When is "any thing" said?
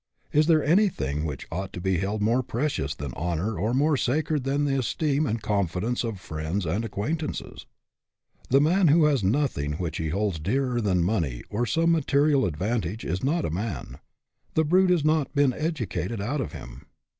0.63-1.25